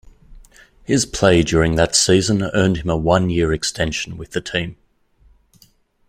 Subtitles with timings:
[0.83, 4.77] His play during that season earned him a one-year extension with the team.